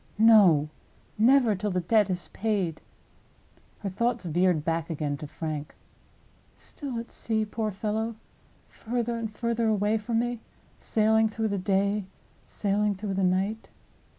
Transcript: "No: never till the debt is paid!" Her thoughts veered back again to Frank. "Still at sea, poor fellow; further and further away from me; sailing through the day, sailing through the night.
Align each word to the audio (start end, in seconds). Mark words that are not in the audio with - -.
"No: 0.17 0.69
never 1.19 1.53
till 1.53 1.69
the 1.69 1.79
debt 1.81 2.09
is 2.09 2.29
paid!" 2.33 2.81
Her 3.81 3.89
thoughts 3.91 4.25
veered 4.25 4.65
back 4.65 4.89
again 4.89 5.15
to 5.17 5.27
Frank. 5.27 5.75
"Still 6.55 6.97
at 6.97 7.11
sea, 7.11 7.45
poor 7.45 7.69
fellow; 7.69 8.15
further 8.67 9.15
and 9.15 9.29
further 9.31 9.67
away 9.67 9.99
from 9.99 10.17
me; 10.17 10.39
sailing 10.79 11.29
through 11.29 11.49
the 11.49 11.59
day, 11.59 12.05
sailing 12.47 12.95
through 12.95 13.13
the 13.13 13.23
night. 13.23 13.69